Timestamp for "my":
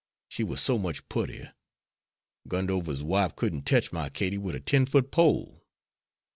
3.93-4.09